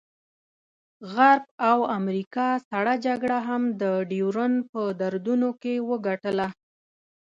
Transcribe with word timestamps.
غرب 1.13 1.43
او 1.69 1.79
امریکا 1.99 2.49
سړه 2.69 2.93
جګړه 3.05 3.39
هم 3.47 3.63
د 3.81 3.83
ډیورنډ 4.09 4.57
په 4.71 4.81
دردونو 5.01 5.49
کې 5.61 5.73
وګټله. 5.89 6.47